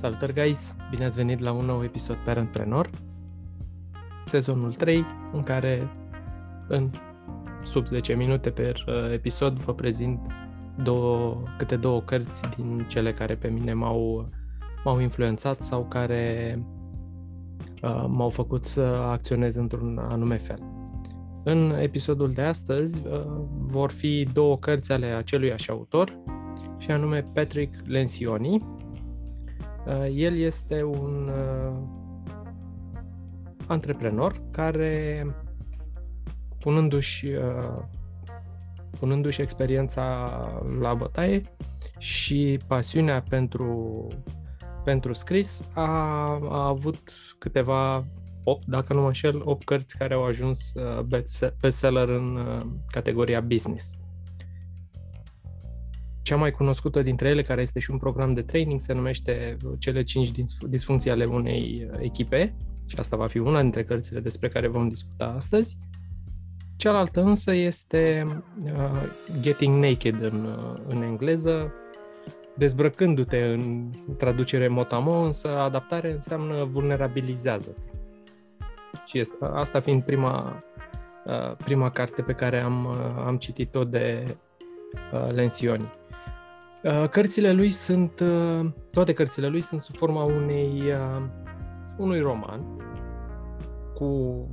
[0.00, 0.74] Salutări, guys!
[0.90, 2.90] Bine ați venit la un nou episod pe Parentpreneur,
[4.24, 5.88] sezonul 3, în care
[6.68, 6.90] în
[7.64, 10.20] sub 10 minute per uh, episod vă prezint
[10.82, 14.28] două, câte două cărți din cele care pe mine m-au,
[14.84, 16.58] m-au influențat sau care
[17.82, 18.80] uh, m-au făcut să
[19.10, 20.62] acționez într-un anume fel.
[21.44, 23.22] În episodul de astăzi uh,
[23.58, 26.18] vor fi două cărți ale aceluiași autor,
[26.78, 28.87] și anume Patrick Lencioni, Uh,
[30.10, 31.76] el este un uh,
[33.66, 35.26] antreprenor care,
[36.58, 37.82] punându-și, uh,
[38.98, 40.30] punându-și experiența
[40.80, 41.42] la bătaie
[41.98, 44.06] și pasiunea pentru,
[44.84, 45.84] pentru scris, a,
[46.48, 48.04] a avut câteva
[48.44, 50.72] 8, dacă nu mă înșel, 8 cărți care au ajuns
[51.60, 52.38] bestseller în
[52.86, 53.97] categoria business.
[56.28, 60.02] Cea mai cunoscută dintre ele, care este și un program de training, se numește Cele
[60.02, 60.30] 5
[60.68, 62.54] disfuncții ale unei uh, echipe
[62.86, 65.76] și asta va fi una dintre cărțile despre care vom discuta astăzi.
[66.76, 68.26] Cealaltă însă este
[68.64, 69.02] uh,
[69.40, 71.72] Getting Naked în, uh, în engleză,
[72.56, 77.74] dezbrăcându-te în traducere motamo, însă adaptare înseamnă vulnerabilizează.
[79.06, 80.64] Și este, asta fiind prima,
[81.24, 84.36] uh, prima carte pe care am, uh, am citit-o de
[85.12, 85.97] uh, Lensioni.
[86.82, 91.22] Uh, cărțile lui sunt, uh, toate cărțile lui sunt sub forma unei, uh,
[91.96, 92.60] unui roman
[93.94, 94.46] cu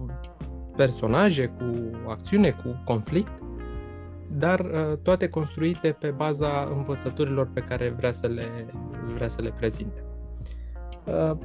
[0.76, 3.31] personaje, cu acțiune, cu conflict,
[4.31, 4.62] dar
[5.02, 8.66] toate construite pe baza învățăturilor pe care vrea să le,
[9.14, 10.03] vrea să le prezinte.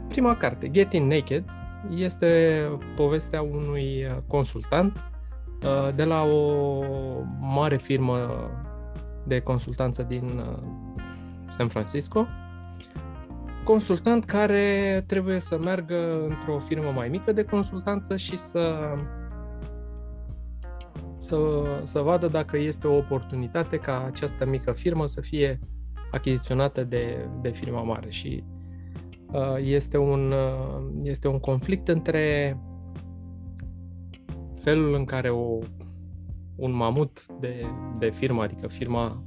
[0.09, 1.45] Prima carte, Getting Naked,
[1.95, 2.63] este
[2.97, 5.03] povestea unui consultant
[5.95, 6.83] de la o
[7.41, 8.51] mare firmă
[9.31, 10.59] de consultanță din uh,
[11.49, 12.27] San Francisco,
[13.65, 18.95] consultant care trebuie să meargă într-o firmă mai mică de consultanță și să
[21.17, 21.37] să,
[21.85, 25.59] să vadă dacă este o oportunitate ca această mică firmă să fie
[26.11, 28.11] achiziționată de, de firma mare.
[28.11, 28.45] Și
[29.33, 32.57] uh, este, un, uh, este un conflict între
[34.61, 35.59] felul în care o
[36.61, 37.67] un mamut de,
[37.99, 39.23] de firmă, adică firma,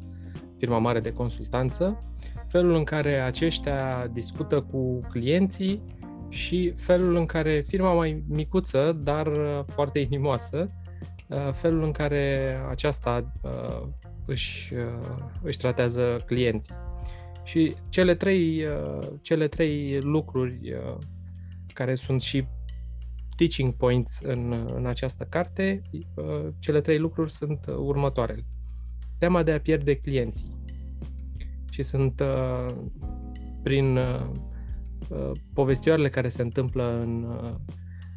[0.58, 2.04] firma mare de consultanță,
[2.48, 5.84] felul în care aceștia discută cu clienții
[6.30, 9.32] și felul în care firma mai micuță, dar
[9.68, 10.72] foarte inimoasă,
[11.28, 13.88] uh, felul în care aceasta uh,
[14.26, 16.76] își, uh, își tratează clienții.
[17.44, 18.66] Și cele trei,
[19.22, 20.76] cele trei lucruri
[21.74, 22.46] care sunt și
[23.36, 28.46] teaching points în, în această carte, uh, cele trei lucruri sunt următoarele.
[29.18, 30.62] Teama de a pierde clienții.
[31.70, 32.76] Și sunt uh,
[33.64, 37.28] prin uh, povestioarele care se întâmplă în,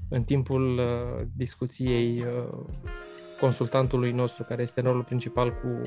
[0.08, 0.80] în timpul
[1.34, 2.24] discuției
[3.40, 5.80] consultantului nostru, care este rolul principal cu,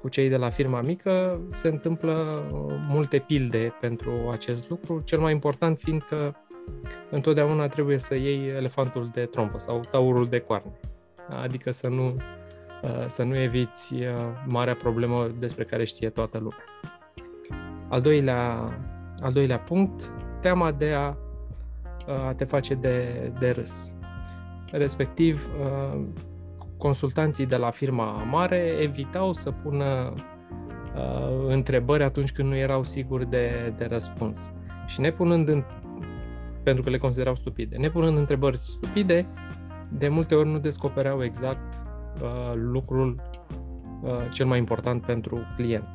[0.00, 2.42] cu cei de la firma mică, se întâmplă
[2.88, 6.34] multe pilde pentru acest lucru, cel mai important fiind că
[7.10, 10.72] întotdeauna trebuie să iei elefantul de trompă sau taurul de coarne.
[11.42, 12.16] Adică să nu,
[12.82, 14.04] uh, să nu eviți uh,
[14.46, 16.64] marea problemă despre care știe toată lumea.
[17.88, 18.72] Al doilea,
[19.18, 21.08] al doilea punct, teama de a,
[22.06, 23.92] uh, a te face de, de râs.
[24.70, 25.48] Respectiv,
[26.76, 30.14] consultanții de la firma mare evitau să pună
[31.46, 34.52] întrebări atunci când nu erau siguri de, de răspuns.
[34.86, 35.64] Și nepunând în,
[36.62, 37.76] pentru că le considerau stupide.
[37.76, 39.26] Nepunând întrebări stupide,
[39.88, 41.82] de multe ori nu descopereau exact
[42.22, 43.22] uh, lucrul
[44.02, 45.88] uh, cel mai important pentru client.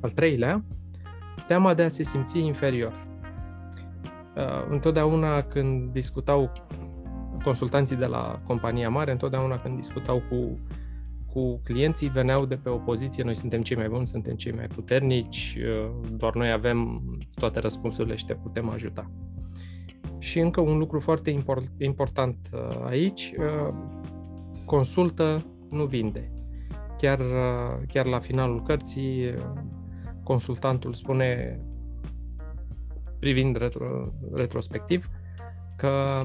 [0.00, 0.64] Al treilea,
[1.46, 2.92] teama de a se simți inferior.
[4.36, 6.52] Uh, întotdeauna când discutau
[7.42, 10.58] consultanții de la compania mare, întotdeauna când discutau cu
[11.32, 14.66] cu clienții veneau de pe o poziție, noi suntem cei mai buni, suntem cei mai
[14.66, 17.02] puternici, uh, doar noi avem
[17.34, 19.10] toate răspunsurile și te putem ajuta.
[20.18, 23.74] Și încă un lucru foarte import, important uh, aici, uh,
[24.64, 26.32] consultă, nu vinde.
[26.98, 27.20] Chiar,
[27.88, 29.34] chiar la finalul cărții,
[30.22, 31.60] consultantul spune,
[33.18, 35.08] privind retro, retrospectiv,
[35.76, 36.24] că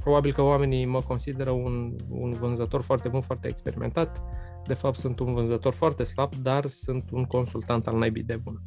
[0.00, 4.22] Probabil că oamenii mă consideră un, un vânzător foarte bun, foarte experimentat.
[4.66, 8.60] De fapt, sunt un vânzător foarte slab, dar sunt un consultant al naibii de bun.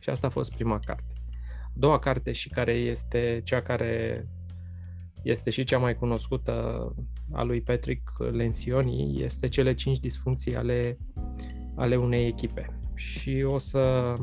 [0.00, 1.12] Și asta a fost prima carte.
[1.62, 4.26] A doua carte și care este cea care
[5.22, 6.94] este și cea mai cunoscută
[7.32, 10.98] a lui Patrick Lencioni, este cele cinci disfuncții ale,
[11.76, 12.78] ale unei echipe.
[12.94, 14.14] Și o să,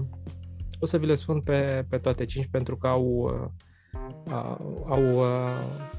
[0.80, 4.56] O să vi le spun pe, pe toate cinci pentru că au, uh,
[4.86, 5.90] au, uh,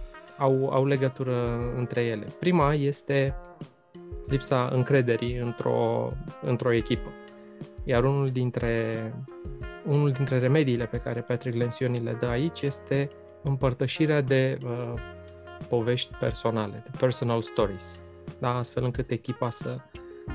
[0.43, 2.27] au, au legătură între ele.
[2.39, 3.35] Prima este
[4.27, 6.13] lipsa încrederii într-o,
[6.43, 7.09] într-o echipă.
[7.85, 9.15] Iar unul dintre,
[9.87, 13.09] unul dintre remediile pe care Patrick Lencioni le dă aici este
[13.43, 14.95] împărtășirea de uh,
[15.69, 18.03] povești personale, de personal stories,
[18.39, 18.57] da?
[18.57, 19.77] astfel încât echipa să,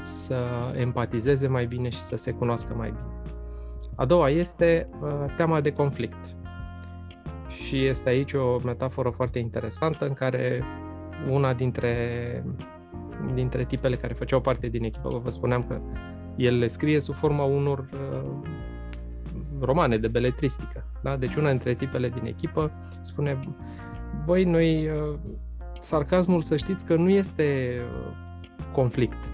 [0.01, 0.45] să
[0.75, 3.18] empatizeze mai bine și să se cunoască mai bine.
[3.95, 6.37] A doua este uh, teama de conflict.
[7.63, 10.63] Și este aici o metaforă foarte interesantă în care
[11.30, 11.95] una dintre,
[13.33, 15.81] dintre tipele care făceau parte din echipă, vă spuneam că
[16.36, 18.50] el le scrie sub forma unor uh,
[19.59, 20.86] romane de beletristică.
[21.04, 21.18] Da?
[21.18, 22.71] Deci una dintre tipele din echipă
[23.01, 23.39] spune,
[24.25, 25.18] băi, noi, uh,
[25.80, 28.15] sarcasmul să știți că nu este uh,
[28.71, 29.31] conflict.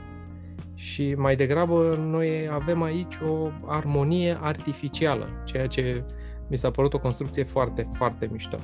[0.74, 6.04] Și mai degrabă noi avem aici o armonie artificială, ceea ce
[6.50, 8.58] mi s-a părut o construcție foarte, foarte mișto.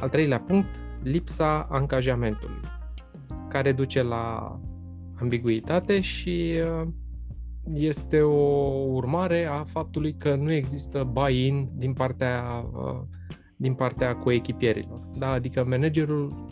[0.00, 2.60] Al treilea punct, lipsa angajamentului,
[3.48, 4.58] care duce la
[5.20, 6.88] ambiguitate și uh,
[7.72, 8.36] este o
[8.86, 13.00] urmare a faptului că nu există buy-in din partea, uh,
[13.56, 15.00] din partea coechipierilor.
[15.18, 15.30] Da?
[15.30, 16.46] Adică managerul,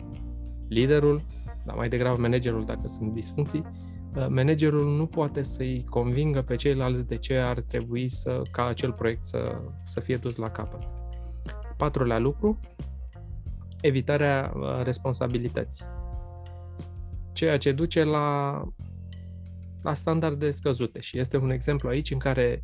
[0.67, 1.21] liderul,
[1.65, 3.86] dar mai degrabă managerul dacă sunt disfuncții, uh,
[4.29, 9.25] managerul nu poate să-i convingă pe ceilalți de ce ar trebui să, ca acel proiect
[9.25, 10.81] să, să fie dus la capăt.
[11.77, 12.59] Patrulea lucru,
[13.81, 14.53] evitarea
[14.83, 15.85] responsabilității.
[17.33, 18.61] Ceea ce duce la
[19.81, 20.99] la standarde scăzute.
[20.99, 22.63] Și este un exemplu aici în care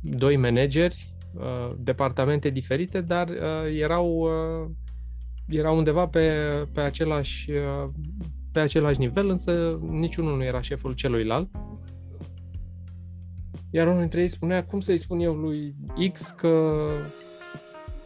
[0.00, 4.70] doi manageri, uh, departamente diferite, dar uh, erau, uh,
[5.48, 7.50] erau undeva pe, pe, același,
[8.52, 11.50] pe același nivel, însă niciunul nu era șeful celuilalt.
[13.70, 15.74] Iar unul dintre ei spunea, cum să-i spun eu lui
[16.12, 16.82] X că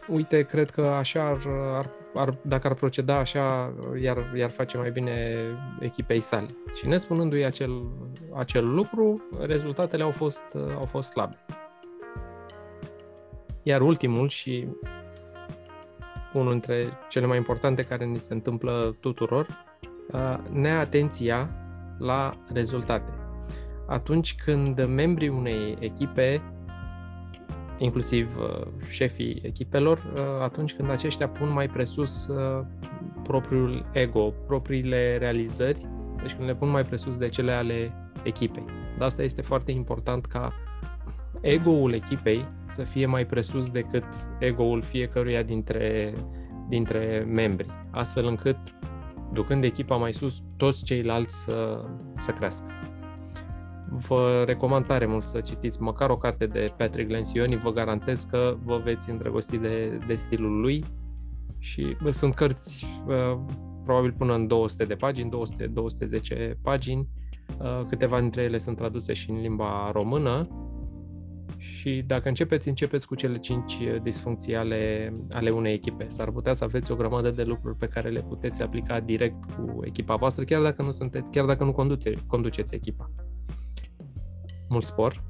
[0.07, 1.39] uite, cred că așa ar,
[1.75, 1.85] ar
[2.17, 5.35] ar, dacă ar proceda așa, iar, iar face mai bine
[5.79, 6.47] echipei sale.
[6.77, 7.81] Și nespunându-i acel,
[8.35, 10.45] acel lucru, rezultatele au fost,
[10.77, 11.37] au fost slabe.
[13.63, 14.67] Iar ultimul și
[16.33, 19.47] unul dintre cele mai importante care ni se întâmplă tuturor,
[20.51, 21.49] neatenția
[21.97, 23.11] la rezultate.
[23.87, 26.41] Atunci când membrii unei echipe
[27.77, 32.65] inclusiv uh, șefii echipelor, uh, atunci când aceștia pun mai presus uh,
[33.23, 35.87] propriul ego, propriile realizări,
[36.21, 37.93] deci când le pun mai presus de cele ale
[38.23, 38.65] echipei.
[38.97, 40.53] De asta este foarte important ca
[41.41, 44.05] ego-ul echipei să fie mai presus decât
[44.39, 46.13] ego-ul fiecăruia dintre,
[46.69, 48.57] dintre membri, astfel încât,
[49.33, 51.85] ducând echipa mai sus, toți ceilalți să,
[52.19, 52.67] să crească.
[53.89, 58.55] Vă recomand tare mult să citiți măcar o carte de Patrick Lencioni, vă garantez că
[58.63, 60.83] vă veți îndrăgosti de, de stilul lui
[61.59, 63.39] și bă, sunt cărți uh,
[63.83, 65.29] probabil până în 200 de pagini,
[66.51, 67.07] 200-210 pagini,
[67.59, 70.47] uh, câteva dintre ele sunt traduse și în limba română
[71.57, 76.05] și dacă începeți, începeți cu cele cinci disfuncții ale, ale unei echipe.
[76.09, 79.79] S-ar putea să aveți o grămadă de lucruri pe care le puteți aplica direct cu
[79.83, 83.11] echipa voastră, chiar dacă nu sunteți, chiar dacă nu conduce, conduceți echipa
[84.67, 85.23] mult spor,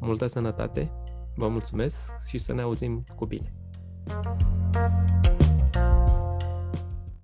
[0.00, 0.92] multă sănătate,
[1.34, 3.52] vă mulțumesc și să ne auzim cu bine.
[4.72, 5.47] thank you